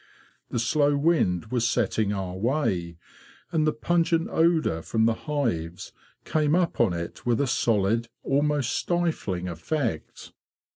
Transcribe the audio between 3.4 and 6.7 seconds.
and the pungent odour from the hives came